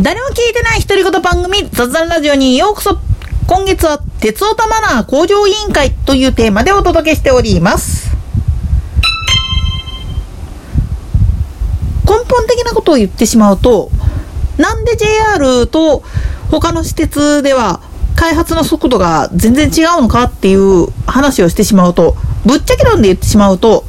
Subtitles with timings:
[0.00, 2.98] 誰も聞いてない独り言番組雑談ラジオにようこそ。
[3.48, 8.16] 今月は鉄オタマナー向上委員会というテーマでお届けしております。
[12.04, 13.90] 根本的なことを言ってしまうと
[14.56, 16.04] なんで JR と
[16.52, 17.80] 他の私鉄では
[18.14, 22.14] 開発の速度が全然違うのかっていう話をしてしまうと
[22.46, 23.84] ぶっちゃけ論で言ってしまうと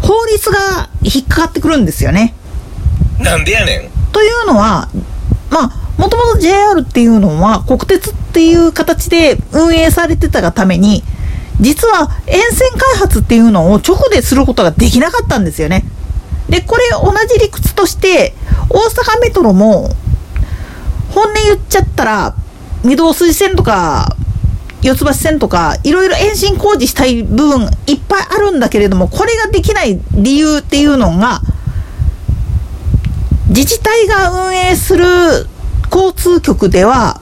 [0.00, 2.34] 法律が引っかかってくるんですよね。
[3.18, 3.99] なんでやねん。
[4.12, 4.88] というのは、
[5.50, 11.02] まあ、もともと JR っていうのは国鉄っていう形で運営されてたがために、
[11.60, 15.84] 実は沿線開発っていうのを直ですることができなかったんですよね。
[16.48, 18.34] で、これ同じ理屈として、
[18.70, 19.90] 大阪メトロも、
[21.10, 22.34] 本音言っちゃったら、
[22.84, 24.16] 御堂筋線とか、
[24.82, 31.42] 四つ橋線とか、いろいろ延伸工事したい部分いっぱいあるんだけれども、これができない理由っていうのが、
[33.50, 35.04] 自治体が運営する
[35.90, 37.20] 交通局では、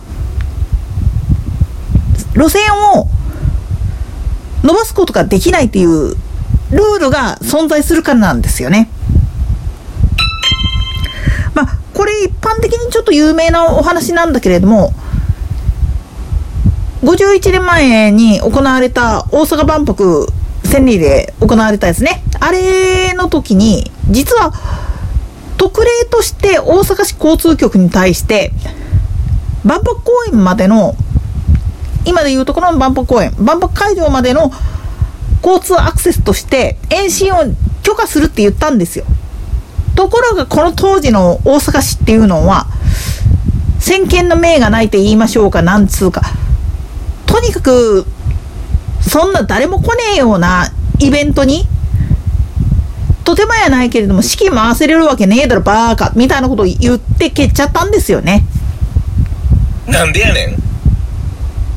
[2.35, 2.63] 路線
[2.95, 3.09] を
[4.63, 6.11] 伸ばすことができないっていう
[6.71, 8.91] ルールが存在するからなんですよね。
[11.55, 14.93] まあ、これ一般的にちょっと有名なお話なんだけれども、
[17.05, 20.27] 51年前に行われた大阪万博
[20.65, 22.23] 千里で行われたですね。
[22.39, 24.53] あれの時に、実は
[25.59, 28.53] 特例として大阪市交通局に対して、
[29.65, 30.95] 万博公園までの、
[32.07, 34.51] 今でいうところの万博公園、万博会場までの
[35.43, 37.39] 交通アクセスとして延伸を
[37.83, 39.05] 許可するって言ったんですよ。
[39.95, 42.67] ところがこの当時の大阪市っていうのは、
[43.81, 46.23] 先見の明がないと言いましょうか、なんつうか。
[47.27, 48.07] とにかく、
[49.01, 51.67] そんな誰も来ねえようなイベントに、
[53.29, 58.47] とてもやないけれども、式回せれるわけねえだろ、バーカ、みたいなことを言って蹴っちゃったんですよね。
[59.87, 60.57] なんでやねん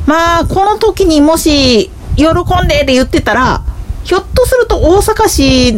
[0.05, 3.65] まあ、この時にもし、喜んでって言ってたら、
[4.05, 5.73] ひょっとすると大阪市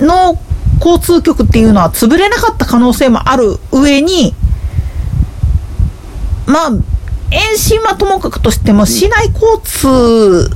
[0.00, 0.38] の
[0.84, 4.34] 交通局っていうのは潰れなかった可能性もある上に、
[6.44, 6.70] まあ、
[7.30, 10.50] 延伸はともかくとしても、市内交通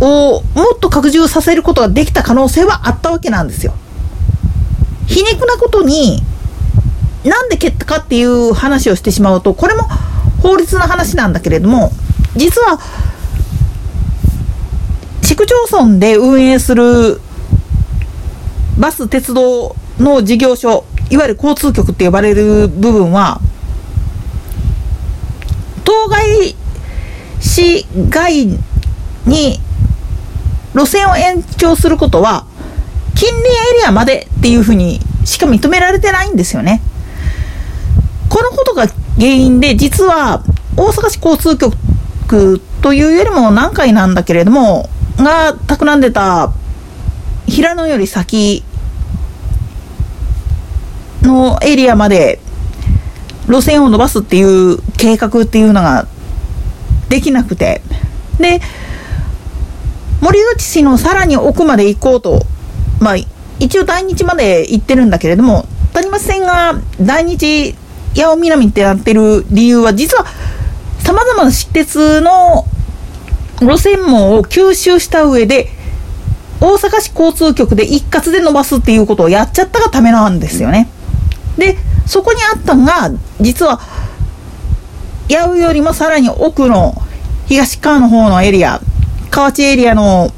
[0.00, 3.74] をもっと拡充させることができた可能性はあったわけなんですよ。
[5.06, 6.22] 皮肉なことに、
[7.24, 9.84] なんで蹴ったかっていう話をしてしまうと、これも
[10.42, 11.90] 法律の話なんだけれども、
[12.36, 12.78] 実は、
[15.22, 17.20] 市区町村で運営する
[18.78, 23.40] バス、鉄道の事業所、いわゆる交通局って呼ばれる部分は、
[25.84, 26.56] 当該
[27.40, 28.58] 市外
[29.26, 29.60] に
[30.74, 32.46] 路線を延長することは、
[33.14, 36.82] 近隣エリアまでっていうふうにしか認められてないんですよね。
[38.28, 38.86] このことが
[39.16, 40.42] 原因で、実は
[40.76, 46.52] 大阪市交通局というよりも何回なんだけれども、が企んでた
[47.46, 48.64] 平野より先
[51.22, 52.40] のエリアまで
[53.46, 56.06] 路線を伸ばすっていう計画っていうのが
[57.08, 57.82] できなくて、
[58.38, 58.60] で、
[60.24, 62.40] 森口市のさらに奥まで行こうと、
[62.98, 63.16] まあ、
[63.60, 67.74] 一応大日まで行ってるんだけれども、谷町線が大日
[68.16, 70.24] 八尾南ってなってる理由は、実は
[71.00, 72.64] 様々な私鉄の
[73.60, 75.68] 路線網を吸収した上で、
[76.58, 80.88] 大阪市交通局で一括で伸ばすっていうことをやっちゃったがためなんですよね。
[81.58, 81.76] で、
[82.06, 83.10] そこにあったのが、
[83.42, 83.78] 実は、
[85.28, 86.94] 八尾よりもさらに奥の
[87.44, 88.80] 東側の方のエリア、
[89.34, 90.30] 河内エリアの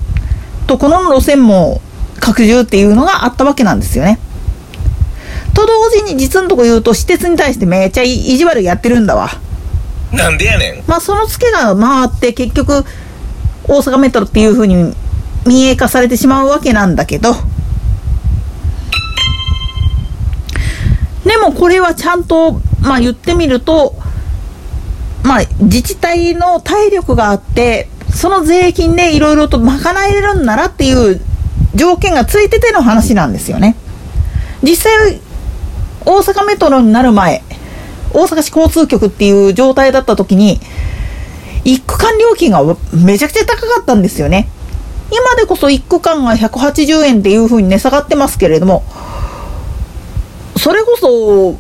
[0.67, 1.83] ところの路線も
[2.19, 4.19] 拡充っていうのがあったわけなんですよね。
[5.53, 9.29] と同時に実のとこ言うと、私鉄に対してめっちゃ意地悪やってるんだわ。
[10.13, 12.85] なんでやねんまあそのツケが回って結局
[13.65, 14.95] 大阪メトロっていう風に
[15.45, 17.35] 民営化されてしまうわけなんだけど
[21.25, 23.95] でもこれはちゃんとまあ言ってみると
[25.25, 31.21] まあ自治体の体力があってその税金でいろいろと賄えれるんならっていう
[31.75, 33.77] 条件がついてての話なんですよね
[34.63, 35.21] 実際
[36.05, 37.43] 大阪メトロになる前
[38.17, 40.59] 大阪市交通局っていう状態だった時に、
[41.65, 42.63] 一区間料金が
[42.95, 44.49] めちゃくちゃ高かったんですよね。
[45.11, 48.85] 今でこそ一区間が180円っていう風に値下がってますけれども、
[50.57, 51.59] それこそ、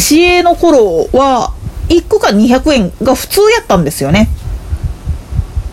[0.00, 1.52] 市営の頃は、
[1.88, 4.28] 一区間200円が普通やったんですよね。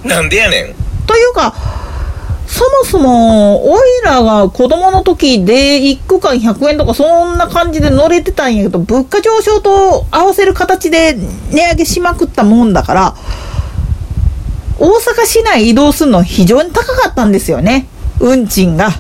[0.03, 0.75] なんでやねん
[1.05, 1.53] というか、
[2.47, 11.13] そもそも、おいらが子供の時で1区間100円とかそんな感じで乗れてたんやけど、物価上昇と合わせる形で
[11.51, 13.15] 値上げしまくったもんだから、
[14.79, 17.87] 大阪市内移動するの非常に高かったんですよね。
[18.19, 18.91] 運賃が。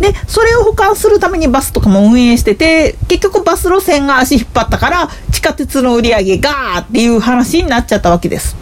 [0.00, 8.56] で、それを保管するためにバスとかも運営してて、結局バス路線が足引っ張ったから、地下鉄の売り上げガーっていう話になっちゃったわけです。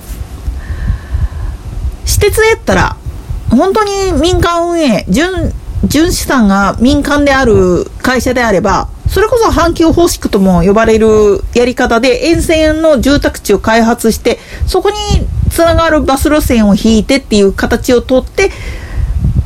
[2.05, 2.97] 私鉄やったら、
[3.51, 5.53] 本当に民間運営、純、
[5.85, 14.97] 純資産が民間である会社であれば、それこそ阪急方式とも呼ばれるやり方で沿線の住宅地を開発して、そこに
[15.51, 18.51] つながるバス路線を引いてっていう形をとって、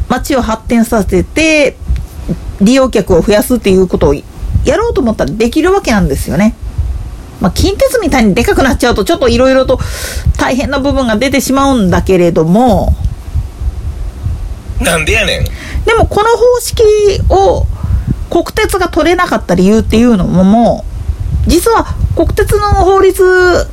[0.08, 1.76] 街を発展させて、
[2.62, 4.22] 利用客を増やすっていうことをや
[4.76, 6.54] ろうと思ったらできるわけなんですよね。
[7.40, 9.80] まあ、近鉄みたいにでかくなっちゃうとちょっといろいろと
[10.38, 12.94] 大変な部分が出てしまうんだけれども、
[14.80, 15.44] なんでやねん。
[15.84, 16.82] でもこの方式
[17.28, 17.66] を
[18.30, 20.84] 国鉄が取れなかった理由っていうのもも
[21.46, 23.66] う、実は国鉄の法律、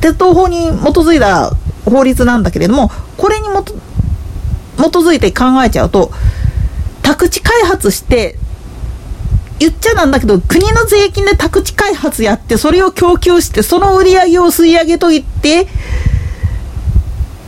[0.00, 1.52] 鉄道法に基づいた
[1.84, 6.14] 法律なんだけれども、これに基づいて考えちゃうと、宅
[7.30, 8.36] 地開発して、
[9.58, 15.68] 言っちゃなんだけど、国の税金で宅地開発やって、それを供給して、その売り上げを吸い上げといて、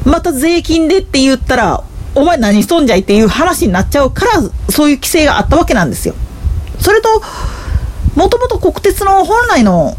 [0.05, 1.85] また税金でって言ったら、
[2.15, 4.33] お前何しとんじゃいっていう話になっちゃうから、
[4.69, 6.15] そういう規制があったわけなんですよ。
[6.79, 7.23] それと、
[8.15, 9.97] もともと国鉄の本来の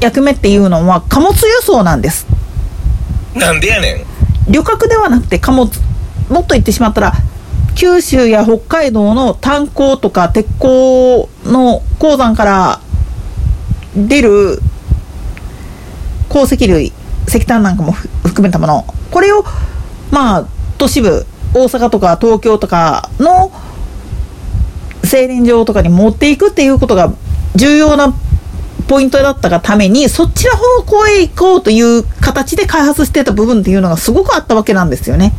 [0.00, 2.26] 役目っていうのは貨物輸送なんです。
[3.34, 4.52] なんでやねん。
[4.52, 5.70] 旅客ではなくて貨物、
[6.28, 7.14] もっと言ってしまったら、
[7.78, 12.80] 九州や北海道の炭鉱とか鉄鋼の鉱山から
[13.94, 14.58] 出る
[16.28, 16.92] 鉱石類、
[17.28, 19.44] 石炭なんかも含めたもの、これを、
[20.10, 23.52] まあ、都市部、大阪とか東京とかの
[25.04, 27.12] 製錬場とかに持っていくっていうことが
[27.54, 28.12] 重要な
[28.88, 35.32] ポイントだったがために、そちの方向へ行こうという形で開発してた部分っていうのがすごくあったわけなんですよね。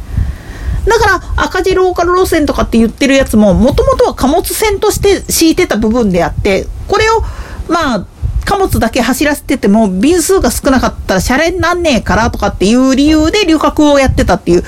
[0.89, 7.21] だから赤字ローカル路線とかって言ってるやつも、もともとは貨物線として敷いてた部分であって、これを、
[7.67, 8.05] まあ、
[8.43, 14.63] 貨物だけ走らせてても、便数が少なかったら、シャレになんねえからとかっていう理由で旅客をやってたっていう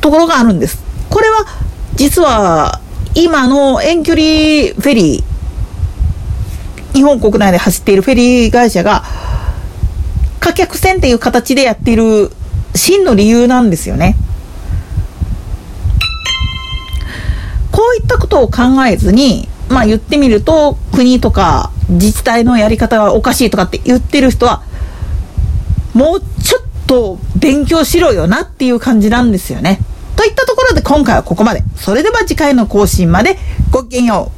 [0.00, 0.82] ところがあるんです。
[1.10, 1.44] これは、
[1.94, 2.80] 実は、
[3.14, 9.04] 今の遠距離フェリー、日本国内で走っているフェリー会社が、
[10.40, 12.30] 貨客船っていう形でやっている
[12.74, 14.16] 真の理由なんですよね。
[17.78, 24.64] こういったことを考えずに、まあ言ってみると、国とか自治体のやり方がおかしいとかって言ってる人は、
[25.94, 29.78] もうちょっと勉強しろよなっていう感じなんですよね。
[30.16, 31.62] といったところで今回はここまで。
[31.76, 33.38] それでは次回の更新まで
[33.70, 34.37] ごきげんよう。